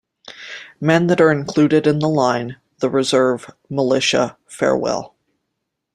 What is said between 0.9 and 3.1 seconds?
that are included in the line, the